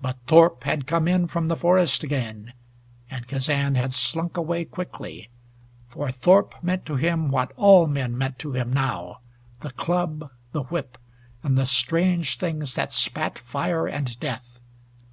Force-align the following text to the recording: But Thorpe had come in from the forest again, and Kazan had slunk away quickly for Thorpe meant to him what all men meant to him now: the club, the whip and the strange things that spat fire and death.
But 0.00 0.18
Thorpe 0.28 0.62
had 0.62 0.86
come 0.86 1.08
in 1.08 1.26
from 1.26 1.48
the 1.48 1.56
forest 1.56 2.04
again, 2.04 2.52
and 3.10 3.26
Kazan 3.26 3.74
had 3.74 3.92
slunk 3.92 4.36
away 4.36 4.64
quickly 4.64 5.30
for 5.88 6.12
Thorpe 6.12 6.54
meant 6.62 6.86
to 6.86 6.94
him 6.94 7.28
what 7.28 7.50
all 7.56 7.88
men 7.88 8.16
meant 8.16 8.38
to 8.38 8.52
him 8.52 8.72
now: 8.72 9.18
the 9.58 9.72
club, 9.72 10.30
the 10.52 10.62
whip 10.62 10.96
and 11.42 11.58
the 11.58 11.66
strange 11.66 12.36
things 12.38 12.76
that 12.76 12.92
spat 12.92 13.36
fire 13.36 13.88
and 13.88 14.20
death. 14.20 14.60